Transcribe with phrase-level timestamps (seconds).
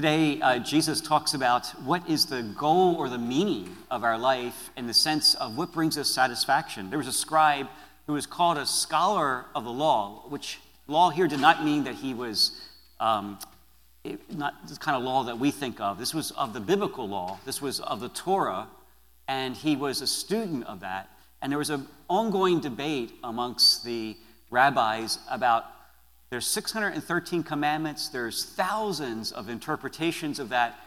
[0.00, 4.70] Today, uh, Jesus talks about what is the goal or the meaning of our life
[4.74, 6.88] in the sense of what brings us satisfaction.
[6.88, 7.66] There was a scribe
[8.06, 11.96] who was called a scholar of the law, which law here did not mean that
[11.96, 12.58] he was
[12.98, 13.38] um,
[14.30, 15.98] not the kind of law that we think of.
[15.98, 18.68] This was of the biblical law, this was of the Torah,
[19.28, 21.10] and he was a student of that.
[21.42, 24.16] And there was an ongoing debate amongst the
[24.50, 25.66] rabbis about
[26.30, 30.78] there's 613 commandments, there's thousands of interpretations of that.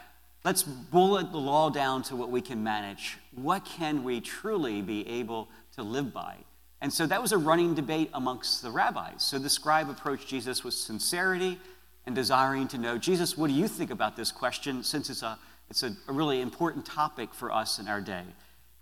[0.42, 3.18] Let's bullet the law down to what we can manage.
[3.34, 6.36] What can we truly be able to live by?
[6.80, 9.22] And so that was a running debate amongst the rabbis.
[9.22, 11.58] So the scribe approached Jesus with sincerity
[12.06, 15.38] and desiring to know, Jesus, what do you think about this question since it's a,
[15.70, 18.24] it's a, a really important topic for us in our day?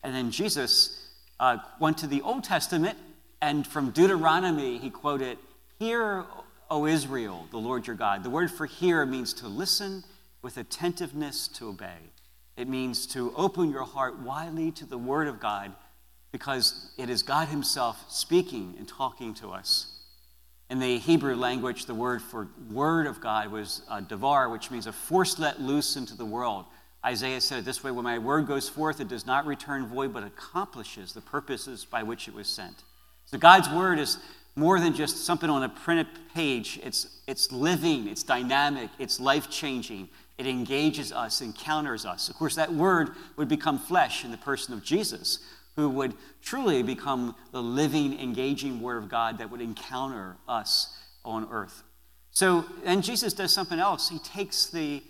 [0.02, 2.98] And then Jesus uh, went to the Old Testament,
[3.40, 5.38] and from Deuteronomy, he quoted,
[5.78, 6.24] Hear,
[6.72, 8.24] O Israel, the Lord your God.
[8.24, 10.04] The word for hear means to listen
[10.40, 11.98] with attentiveness to obey.
[12.56, 15.74] It means to open your heart widely to the word of God
[16.32, 19.98] because it is God Himself speaking and talking to us.
[20.70, 24.86] In the Hebrew language, the word for word of God was uh, devar, which means
[24.86, 26.64] a force let loose into the world.
[27.04, 30.14] Isaiah said it this way When my word goes forth, it does not return void,
[30.14, 32.82] but accomplishes the purposes by which it was sent.
[33.26, 34.16] So God's word is
[34.54, 36.78] more than just something on a printed page.
[36.82, 40.08] It's, it's living, it's dynamic, it's life changing.
[40.38, 42.28] It engages us, encounters us.
[42.28, 45.38] Of course, that word would become flesh in the person of Jesus,
[45.76, 51.48] who would truly become the living, engaging word of God that would encounter us on
[51.50, 51.82] earth.
[52.30, 54.08] So then Jesus does something else.
[54.08, 55.02] He takes the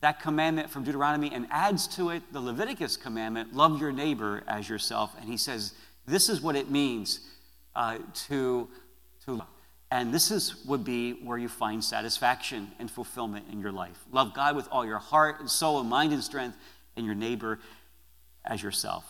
[0.00, 4.68] that commandment from Deuteronomy and adds to it the Leviticus commandment love your neighbor as
[4.68, 5.14] yourself.
[5.18, 5.74] And he says,
[6.06, 7.20] This is what it means
[7.74, 8.68] uh, to,
[9.24, 9.48] to love.
[9.90, 13.98] And this is, would be where you find satisfaction and fulfillment in your life.
[14.10, 16.56] Love God with all your heart and soul and mind and strength,
[16.96, 17.58] and your neighbor
[18.44, 19.04] as yourself.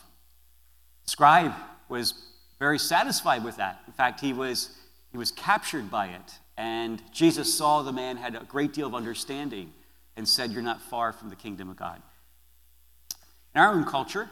[1.04, 1.52] The scribe
[1.88, 2.14] was
[2.58, 3.80] very satisfied with that.
[3.86, 4.70] In fact, he was,
[5.10, 6.38] he was captured by it.
[6.56, 9.72] And Jesus saw the man had a great deal of understanding
[10.16, 12.02] and said, You're not far from the kingdom of God.
[13.54, 14.30] In our own culture,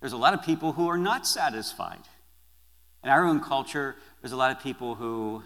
[0.00, 2.00] there's a lot of people who are not satisfied.
[3.02, 5.42] In our own culture, there's a lot of people who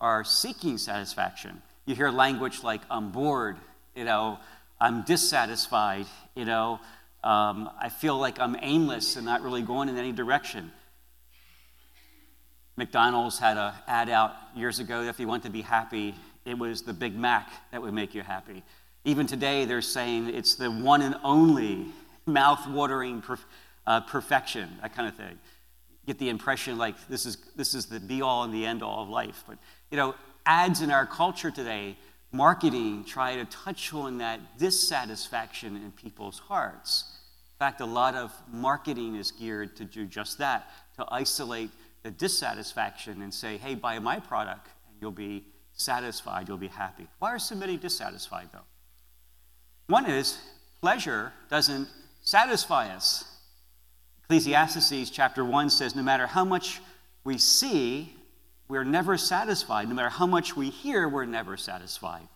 [0.00, 1.62] are seeking satisfaction.
[1.86, 3.56] You hear language like, I'm bored,
[3.94, 4.38] you know,
[4.80, 6.80] I'm dissatisfied, you know,
[7.22, 10.72] um, I feel like I'm aimless and not really going in any direction.
[12.76, 16.58] McDonald's had an ad out years ago that if you want to be happy, it
[16.58, 18.62] was the Big Mac that would make you happy.
[19.04, 21.86] Even today, they're saying it's the one and only
[22.26, 23.44] mouth-watering perf-
[23.86, 25.38] uh, perfection, that kind of thing.
[26.06, 29.44] Get the impression like this is, this is the be-all and the end-all of life.
[29.46, 29.58] But,
[29.90, 31.96] you know, ads in our culture today,
[32.30, 37.04] marketing, try to touch on that dissatisfaction in people's hearts.
[37.54, 41.70] In fact, a lot of marketing is geared to do just that, to isolate
[42.02, 47.06] the dissatisfaction and say, hey, buy my product and you'll be satisfied, you'll be happy.
[47.18, 48.66] Why are so many dissatisfied, though?
[49.86, 50.38] One is
[50.80, 51.88] pleasure doesn't
[52.22, 53.33] satisfy us.
[54.24, 56.80] Ecclesiastes chapter 1 says no matter how much
[57.24, 58.14] we see,
[58.68, 59.88] we're never satisfied.
[59.88, 62.26] No matter how much we hear, we're never satisfied.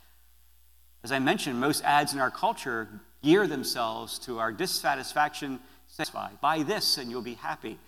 [1.03, 2.89] As I mentioned, most ads in our culture
[3.23, 5.61] gear themselves to our dissatisfaction.
[5.87, 6.33] Satisfy.
[6.43, 7.79] Buy this and you'll be happy.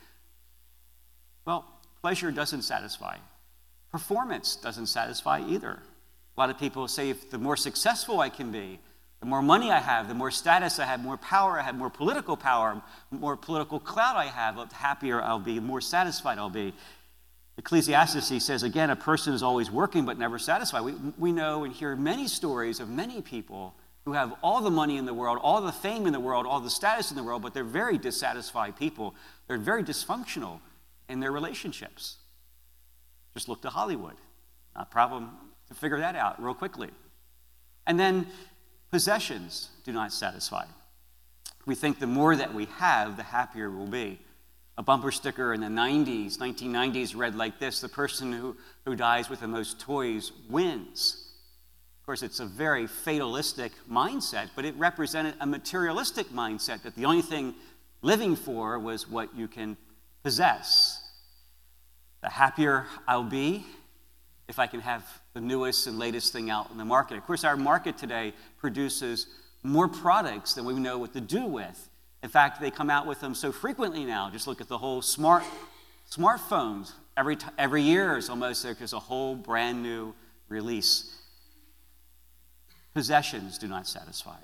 [1.45, 1.67] Well,
[2.01, 3.19] pleasure doesn't satisfy.
[3.93, 5.83] Performance doesn't satisfy either.
[6.37, 8.79] A lot of people say if the more successful I can be,
[9.21, 11.91] the more money I have, the more status I have, more power I have, more
[11.91, 16.49] political power, more political clout I have, the happier I'll be, the more satisfied I'll
[16.49, 16.73] be.
[17.59, 20.81] Ecclesiastes says, again, a person is always working but never satisfied.
[20.81, 23.75] We, we know and hear many stories of many people
[24.07, 26.61] who have all the money in the world, all the fame in the world, all
[26.61, 29.15] the status in the world, but they're very dissatisfied people.
[29.47, 30.61] They're very dysfunctional
[31.11, 32.17] in their relationships.
[33.35, 34.17] Just look to Hollywood.
[34.75, 35.31] Not a problem
[35.69, 36.89] to figure that out real quickly.
[37.87, 38.27] And then
[38.91, 40.65] Possessions do not satisfy.
[41.67, 44.19] We think the more that we have, the happier we'll be.
[44.77, 49.29] A bumper sticker in the 90s, 1990s, read like this The person who, who dies
[49.29, 51.29] with the most toys wins.
[52.01, 57.05] Of course, it's a very fatalistic mindset, but it represented a materialistic mindset that the
[57.05, 57.55] only thing
[58.03, 59.77] living for was what you can
[60.23, 61.07] possess.
[62.23, 63.65] The happier I'll be,
[64.49, 65.05] if I can have
[65.35, 67.17] the newest and latest thing out in the market.
[67.17, 69.27] Of course, our market today produces
[69.63, 71.89] more products than we know what to do with.
[72.23, 74.31] In fact, they come out with them so frequently now.
[74.31, 75.45] Just look at the whole smart
[76.11, 76.93] smartphones.
[77.17, 80.15] Every, t- every year is almost there's a whole brand new
[80.49, 81.15] release.
[82.95, 84.39] Possessions do not satisfy.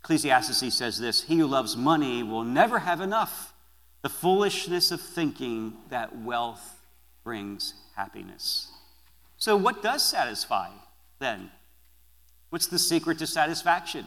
[0.00, 3.52] Ecclesiastes says this He who loves money will never have enough.
[4.02, 6.80] The foolishness of thinking that wealth
[7.22, 8.68] brings happiness.
[9.42, 10.68] So, what does satisfy
[11.18, 11.50] then?
[12.50, 14.06] What's the secret to satisfaction?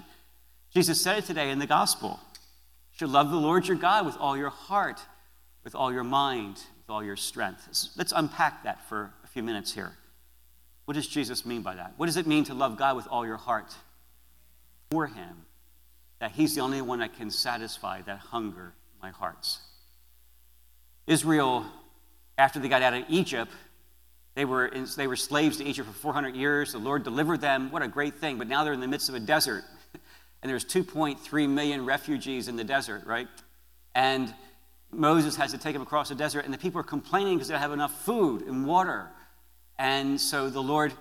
[0.73, 2.21] Jesus said it today in the gospel.
[2.93, 5.01] You should love the Lord your God with all your heart,
[5.65, 7.67] with all your mind, with all your strength.
[7.97, 9.91] Let's unpack that for a few minutes here.
[10.85, 11.95] What does Jesus mean by that?
[11.97, 13.75] What does it mean to love God with all your heart
[14.89, 15.45] for Him?
[16.19, 19.59] That He's the only one that can satisfy that hunger in my hearts.
[21.07, 21.65] Israel,
[22.37, 23.51] after they got out of Egypt,
[24.35, 26.73] they were, they were slaves to Egypt for 400 years.
[26.73, 27.71] The Lord delivered them.
[27.71, 28.37] What a great thing.
[28.37, 29.63] But now they're in the midst of a desert.
[30.43, 33.27] And there's 2.3 million refugees in the desert, right?
[33.95, 34.31] And
[34.91, 36.45] Moses has to take them across the desert.
[36.45, 39.09] And the people are complaining because they don't have enough food and water.
[39.79, 40.93] And so the Lord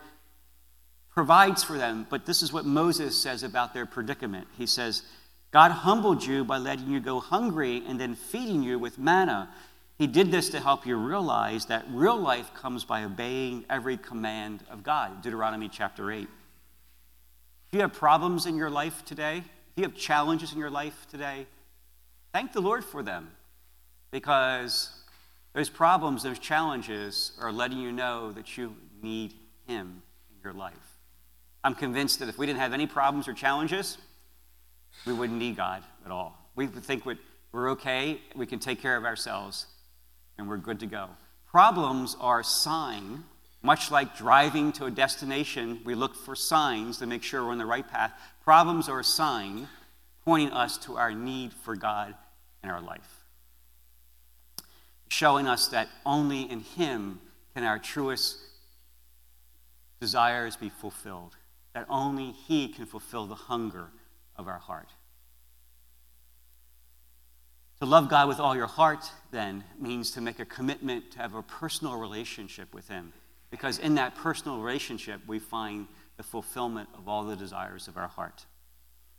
[1.12, 2.06] provides for them.
[2.08, 4.48] But this is what Moses says about their predicament.
[4.56, 5.02] He says,
[5.50, 9.50] God humbled you by letting you go hungry and then feeding you with manna.
[9.98, 14.64] He did this to help you realize that real life comes by obeying every command
[14.68, 15.22] of God.
[15.22, 16.22] Deuteronomy chapter 8.
[16.22, 16.28] If
[17.72, 21.46] you have problems in your life today, if you have challenges in your life today,
[22.32, 23.30] thank the Lord for them
[24.10, 24.90] because
[25.52, 29.34] those problems, those challenges are letting you know that you need
[29.68, 30.98] Him in your life.
[31.62, 33.98] I'm convinced that if we didn't have any problems or challenges,
[35.06, 36.36] we wouldn't need God at all.
[36.56, 39.66] We would think we're okay, we can take care of ourselves,
[40.38, 41.08] and we're good to go.
[41.46, 43.24] Problems are a sign,
[43.62, 47.58] much like driving to a destination, we look for signs to make sure we're on
[47.58, 48.12] the right path.
[48.44, 49.68] Problems are a sign
[50.24, 52.14] pointing us to our need for God
[52.62, 53.24] in our life
[55.14, 57.20] showing us that only in Him
[57.54, 58.36] can our truest
[60.00, 61.36] desires be fulfilled,
[61.72, 63.90] that only He can fulfill the hunger
[64.36, 64.88] of our heart.
[67.80, 71.34] To love God with all your heart, then, means to make a commitment to have
[71.34, 73.12] a personal relationship with Him,
[73.50, 75.86] because in that personal relationship, we find
[76.16, 78.46] the fulfillment of all the desires of our heart.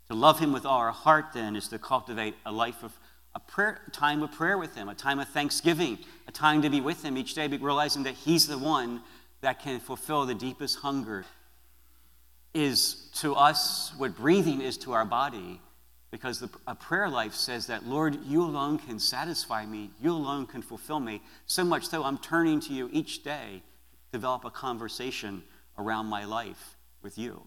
[0.07, 2.97] To love Him with all our heart, then, is to cultivate a life of
[3.35, 6.79] a prayer, time of prayer with Him, a time of thanksgiving, a time to be
[6.79, 9.01] with Him each day, realizing that He's the one
[9.41, 11.25] that can fulfill the deepest hunger.
[12.53, 15.59] Is to us what breathing is to our body,
[16.15, 20.45] because the, a prayer life says that, Lord, you alone can satisfy me, you alone
[20.45, 21.21] can fulfill me.
[21.45, 23.61] So much so, I'm turning to you each day
[24.05, 25.43] to develop a conversation
[25.77, 27.41] around my life with you.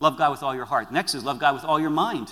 [0.00, 0.92] Love God with all your heart.
[0.92, 2.30] Next is love God with all your mind.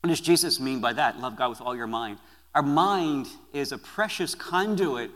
[0.00, 1.20] What does Jesus mean by that?
[1.20, 2.18] Love God with all your mind.
[2.56, 5.12] Our mind is a precious conduit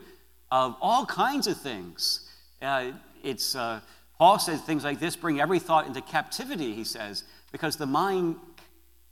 [0.49, 2.21] of all kinds of things.
[2.61, 3.81] Uh, it's, uh,
[4.17, 8.35] Paul says things like this bring every thought into captivity, he says, because the mind,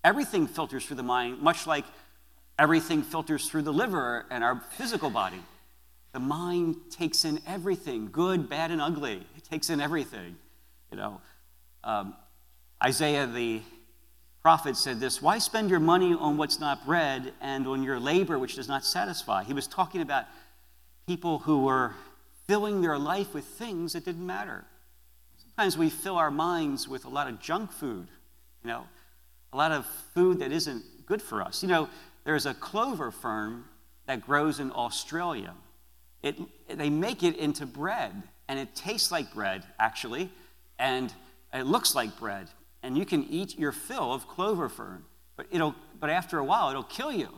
[0.04, 1.86] everything filters through the mind, much like
[2.58, 5.42] everything filters through the liver and our physical body.
[6.14, 9.26] The mind takes in everything, good, bad, and ugly.
[9.36, 10.38] It takes in everything.
[10.92, 11.22] You know,
[11.84, 12.16] um,
[12.84, 13.62] Isaiah the
[14.42, 18.40] prophet said this Why spend your money on what's not bread and on your labor
[18.40, 19.44] which does not satisfy?
[19.44, 20.26] He was talking about
[21.08, 21.94] people who were
[22.48, 24.64] filling their life with things that didn't matter.
[25.38, 28.08] Sometimes we fill our minds with a lot of junk food,
[28.65, 28.86] you know,
[29.53, 31.62] a lot of food that isn't good for us.
[31.62, 31.89] You know,
[32.24, 33.63] there's a clover fern
[34.07, 35.53] that grows in Australia.
[36.24, 36.36] It,
[36.67, 40.31] they make it into bread, and it tastes like bread, actually,
[40.79, 41.13] and
[41.53, 42.50] it looks like bread
[42.86, 45.03] and you can eat your fill of clover fern,
[45.36, 47.29] but, it'll, but after a while, it'll kill you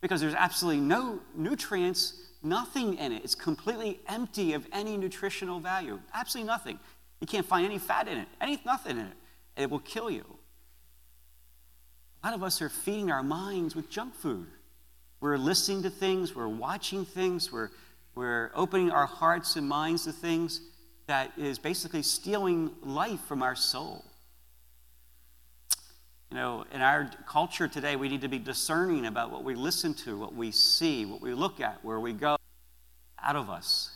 [0.00, 3.22] because there's absolutely no nutrients, nothing in it.
[3.22, 6.00] It's completely empty of any nutritional value.
[6.14, 6.80] Absolutely nothing.
[7.20, 9.16] You can't find any fat in it, any, nothing in it.
[9.56, 10.24] It will kill you.
[12.22, 14.46] A lot of us are feeding our minds with junk food.
[15.20, 17.70] We're listening to things, we're watching things, we're,
[18.14, 20.60] we're opening our hearts and minds to things
[21.06, 24.04] that is basically stealing life from our soul.
[26.30, 29.94] You know, in our culture today, we need to be discerning about what we listen
[29.94, 32.36] to, what we see, what we look at, where we go
[33.22, 33.90] out of us.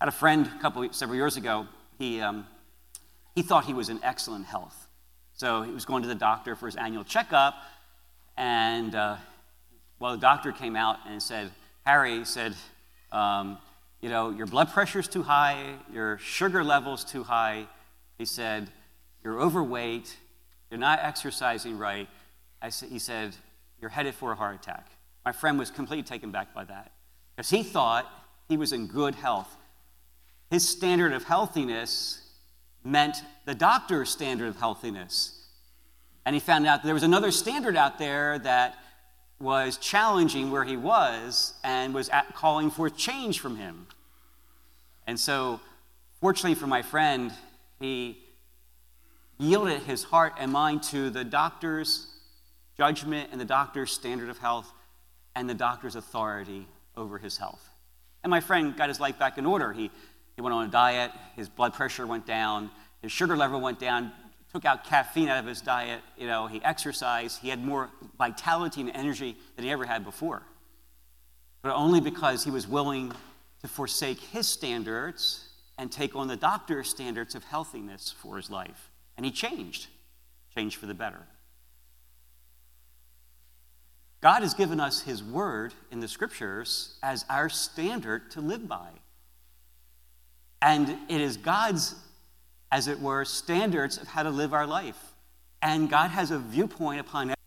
[0.00, 1.66] I had a friend a couple several years ago.
[1.98, 2.46] He um,
[3.38, 4.88] he thought he was in excellent health,
[5.34, 7.54] so he was going to the doctor for his annual checkup,
[8.36, 9.16] and uh,
[9.98, 11.50] well, the doctor came out and said,
[11.84, 12.54] Harry said,
[13.12, 13.58] um,
[14.00, 17.66] you know, your blood pressure's too high, your sugar level's too high.
[18.16, 18.68] He said,
[19.24, 20.16] you're overweight
[20.70, 22.08] you're not exercising right.
[22.60, 23.34] I, he said,
[23.80, 24.86] You're headed for a heart attack.
[25.24, 26.92] My friend was completely taken back by that
[27.34, 28.06] because he thought
[28.48, 29.54] he was in good health.
[30.50, 32.22] His standard of healthiness
[32.84, 35.46] meant the doctor's standard of healthiness.
[36.24, 38.76] And he found out that there was another standard out there that
[39.40, 43.86] was challenging where he was and was calling for change from him.
[45.06, 45.60] And so,
[46.20, 47.32] fortunately for my friend,
[47.78, 48.18] he
[49.38, 52.08] yielded his heart and mind to the doctor's
[52.76, 54.70] judgment and the doctor's standard of health
[55.34, 56.66] and the doctor's authority
[56.96, 57.68] over his health.
[58.24, 59.72] And my friend got his life back in order.
[59.72, 59.90] He,
[60.38, 62.70] he went on a diet, his blood pressure went down,
[63.02, 64.12] his sugar level went down,
[64.52, 68.80] took out caffeine out of his diet, you know, he exercised, he had more vitality
[68.82, 70.44] and energy than he ever had before.
[71.60, 73.12] But only because he was willing
[73.62, 78.92] to forsake his standards and take on the doctor's standards of healthiness for his life.
[79.16, 79.88] And he changed,
[80.54, 81.26] changed for the better.
[84.20, 88.90] God has given us his word in the scriptures as our standard to live by.
[90.60, 91.94] And it is God's
[92.70, 95.14] as it were, standards of how to live our life.
[95.62, 97.38] And God has a viewpoint upon it.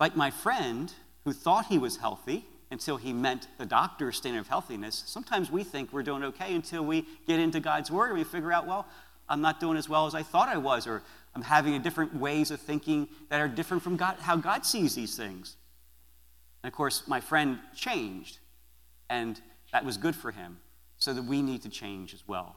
[0.00, 0.92] Like my friend
[1.24, 5.64] who thought he was healthy until he meant the doctor's standard of healthiness, sometimes we
[5.64, 8.86] think we're doing okay until we get into God's word and we figure out, well,
[9.28, 11.02] I'm not doing as well as I thought I was, or
[11.34, 14.94] I'm having a different ways of thinking that are different from God, how God sees
[14.94, 15.56] these things.
[16.62, 18.38] And of course, my friend changed,
[19.10, 19.38] and
[19.72, 20.58] that was good for him,
[20.98, 22.56] so that we need to change as well.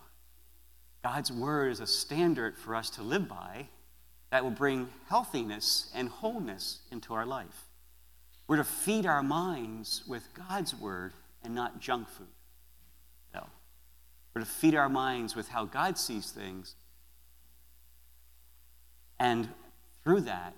[1.03, 3.67] God's word is a standard for us to live by
[4.31, 7.67] that will bring healthiness and wholeness into our life.
[8.47, 12.27] We're to feed our minds with God's word and not junk food.
[13.33, 13.45] No.
[14.33, 16.75] We're to feed our minds with how God sees things.
[19.19, 19.49] And
[20.03, 20.53] through that,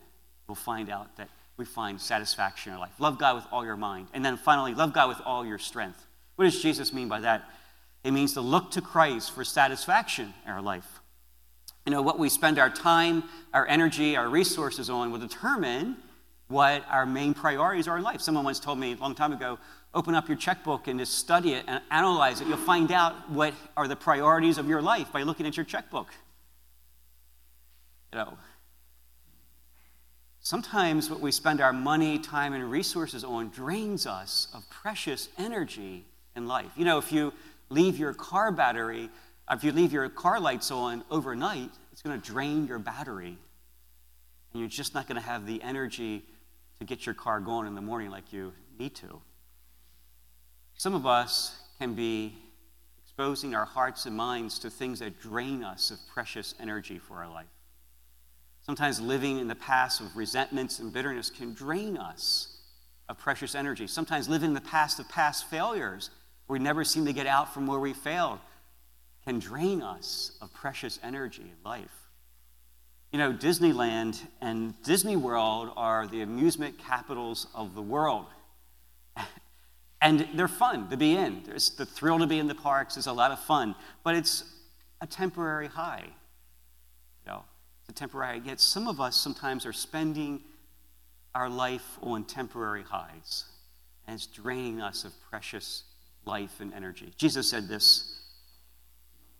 [0.47, 2.93] we'll find out that we find satisfaction in our life.
[2.99, 4.07] Love God with all your mind.
[4.13, 6.05] And then finally, love God with all your strength.
[6.35, 7.49] What does Jesus mean by that?
[8.03, 10.99] It means to look to Christ for satisfaction in our life.
[11.85, 15.97] You know, what we spend our time, our energy, our resources on will determine
[16.47, 18.21] what our main priorities are in life.
[18.21, 19.57] Someone once told me a long time ago
[19.93, 22.47] open up your checkbook and just study it and analyze it.
[22.47, 26.07] You'll find out what are the priorities of your life by looking at your checkbook.
[28.11, 28.37] You know,
[30.39, 36.05] sometimes what we spend our money, time, and resources on drains us of precious energy
[36.35, 36.71] in life.
[36.75, 37.33] You know, if you
[37.73, 39.09] leave your car battery,
[39.49, 43.37] if you leave your car lights on overnight, it's going to drain your battery.
[44.51, 46.23] And you're just not going to have the energy
[46.79, 49.21] to get your car going in the morning like you need to.
[50.75, 52.35] Some of us can be
[53.03, 57.29] exposing our hearts and minds to things that drain us of precious energy for our
[57.29, 57.45] life.
[58.61, 62.57] Sometimes living in the past of resentments and bitterness can drain us
[63.09, 63.87] of precious energy.
[63.87, 66.09] Sometimes living in the past of past failures
[66.47, 68.39] we never seem to get out from where we failed,
[69.25, 72.03] can drain us of precious energy life.
[73.11, 78.25] You know, Disneyland and Disney World are the amusement capitals of the world.
[80.01, 81.43] and they're fun to be in.
[81.45, 84.43] There's the thrill to be in the parks is a lot of fun, but it's
[84.99, 86.05] a temporary high.
[86.05, 87.43] You know,
[87.81, 88.41] it's a temporary.
[88.43, 90.41] Yet some of us sometimes are spending
[91.35, 93.45] our life on temporary highs,
[94.07, 95.83] and it's draining us of precious
[96.25, 97.13] life and energy.
[97.17, 98.21] Jesus said this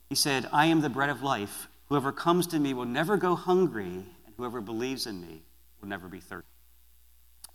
[0.10, 1.68] He said, I am the bread of life.
[1.90, 5.44] Whoever comes to me will never go hungry, and whoever believes in me
[5.80, 6.48] will never be thirsty.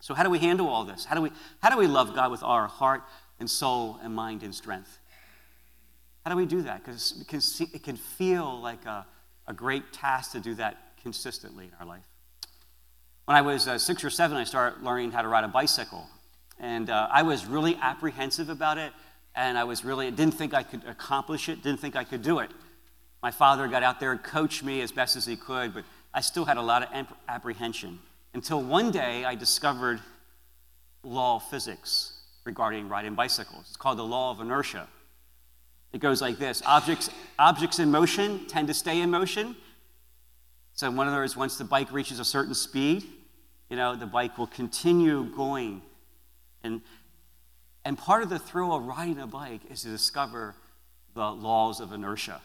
[0.01, 1.05] So, how do we handle all this?
[1.05, 1.31] How do we,
[1.61, 3.03] how do we love God with our heart
[3.41, 4.99] and soul and mind and strength?
[6.25, 6.85] How do we do that?
[6.85, 9.07] Because it can, feel like a,
[9.47, 12.05] a great task to do that consistently in our life.
[13.25, 16.07] When I was uh, six or seven, I started learning how to ride a bicycle.
[16.61, 18.93] And uh, I was really apprehensive about it
[19.39, 22.41] and I was really, didn't think I could accomplish it, didn't think I could do
[22.41, 22.51] it.
[23.23, 26.23] My father got out there and coached me as best as he could, but I
[26.23, 28.01] still had a lot of apprehension
[28.35, 30.01] until one day I discovered
[31.05, 33.67] law of physics regarding riding bicycles.
[33.69, 34.89] It's called the law of inertia.
[35.93, 39.55] It goes like this objects, objects in motion tend to stay in motion.
[40.75, 43.05] So, in other words, once the bike reaches a certain speed,
[43.71, 45.83] you know, the bike will continue going.
[46.65, 46.83] And
[47.85, 50.55] and part of the thrill of riding a bike is to discover
[51.15, 52.41] the laws of inertia.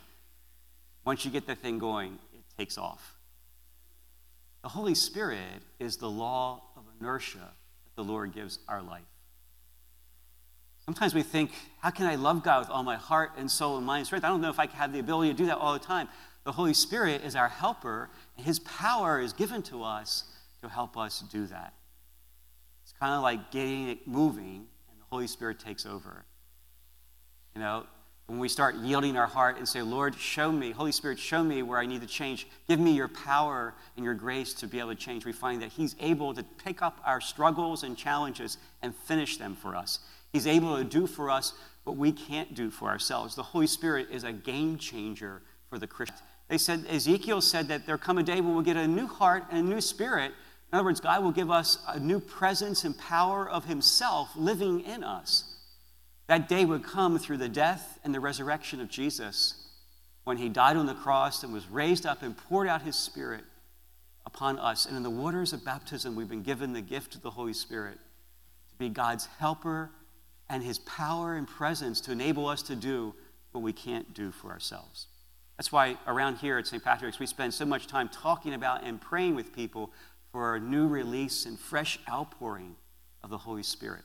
[1.05, 3.17] Once you get the thing going, it takes off.
[4.61, 9.03] The Holy Spirit is the law of inertia that the Lord gives our life.
[10.85, 13.85] Sometimes we think, how can I love God with all my heart and soul and
[13.85, 14.23] mind and strength?
[14.23, 16.07] I don't know if I have the ability to do that all the time.
[16.43, 20.25] The Holy Spirit is our helper, and His power is given to us
[20.61, 21.73] to help us do that.
[22.83, 24.67] It's kind of like getting it moving
[25.13, 26.25] Holy Spirit takes over.
[27.53, 27.85] You know,
[28.25, 31.61] When we start yielding our heart and say, Lord, show me, Holy Spirit, show me
[31.61, 32.47] where I need to change.
[32.67, 35.23] Give me your power and your grace to be able to change.
[35.23, 39.55] We find that He's able to pick up our struggles and challenges and finish them
[39.55, 39.99] for us.
[40.31, 41.53] He's able to do for us
[41.83, 43.35] what we can't do for ourselves.
[43.35, 46.17] The Holy Spirit is a game changer for the Christian.
[46.47, 49.43] They said, Ezekiel said that there'll come a day when we'll get a new heart
[49.51, 50.31] and a new spirit.
[50.73, 54.79] In other words, God will give us a new presence and power of Himself living
[54.79, 55.43] in us.
[56.25, 59.67] That day would come through the death and the resurrection of Jesus
[60.23, 63.43] when he died on the cross and was raised up and poured out his Spirit
[64.25, 64.87] upon us.
[64.87, 67.99] And in the waters of baptism, we've been given the gift of the Holy Spirit
[68.71, 69.91] to be God's helper
[70.49, 73.13] and his power and presence to enable us to do
[73.51, 75.05] what we can't do for ourselves.
[75.57, 76.83] That's why around here at St.
[76.83, 79.91] Patrick's, we spend so much time talking about and praying with people
[80.33, 82.75] for a new release and fresh outpouring
[83.23, 84.01] of the Holy Spirit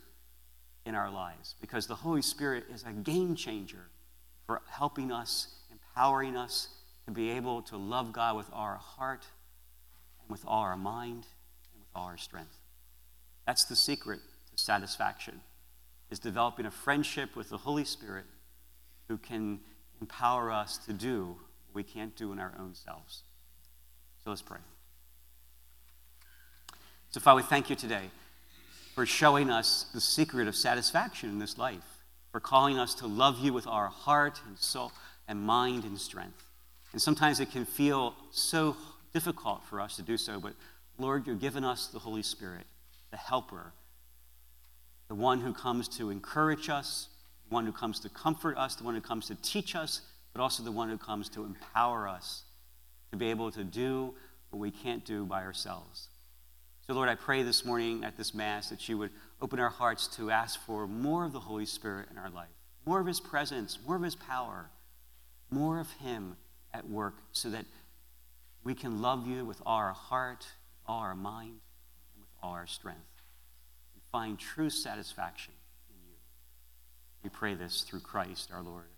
[0.85, 3.89] in our lives because the Holy Spirit is a game changer
[4.47, 6.69] for helping us, empowering us
[7.07, 9.27] to be able to love God with our heart
[10.21, 11.27] and with our mind
[11.73, 12.59] and with our strength.
[13.47, 14.21] That's the secret
[14.55, 15.41] to satisfaction
[16.11, 18.27] is developing a friendship with the Holy Spirit
[19.09, 19.61] who can
[20.01, 23.23] empower us to do what we can't do in our own selves.
[24.23, 24.59] So let's pray.
[27.19, 28.11] So, Father, we thank you today
[28.95, 33.41] for showing us the secret of satisfaction in this life, for calling us to love
[33.41, 34.93] you with our heart and soul
[35.27, 36.45] and mind and strength.
[36.93, 38.77] And sometimes it can feel so
[39.13, 40.53] difficult for us to do so, but
[40.97, 42.67] Lord, you've given us the Holy Spirit,
[43.11, 43.73] the helper,
[45.09, 47.09] the one who comes to encourage us,
[47.49, 50.41] the one who comes to comfort us, the one who comes to teach us, but
[50.41, 52.45] also the one who comes to empower us
[53.11, 54.15] to be able to do
[54.51, 56.11] what we can't do by ourselves.
[56.89, 59.11] So, Lord, I pray this morning at this Mass that you would
[59.43, 62.49] open our hearts to ask for more of the Holy Spirit in our life,
[62.87, 64.71] more of His presence, more of His power,
[65.51, 66.39] more of Him
[66.73, 67.67] at work, so that
[68.65, 70.47] we can love you with all our heart,
[70.87, 71.61] all our mind,
[72.15, 73.21] and with all our strength,
[73.93, 75.53] and find true satisfaction
[75.91, 76.17] in you.
[77.23, 78.87] We pray this through Christ our Lord.